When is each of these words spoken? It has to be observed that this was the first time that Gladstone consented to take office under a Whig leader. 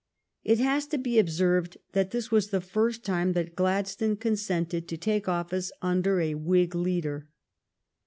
It 0.43 0.57
has 0.57 0.87
to 0.87 0.97
be 0.97 1.19
observed 1.19 1.77
that 1.91 2.09
this 2.09 2.31
was 2.31 2.47
the 2.49 2.59
first 2.59 3.05
time 3.05 3.33
that 3.33 3.55
Gladstone 3.55 4.15
consented 4.15 4.87
to 4.87 4.97
take 4.97 5.29
office 5.29 5.71
under 5.83 6.19
a 6.19 6.33
Whig 6.33 6.73
leader. 6.73 7.27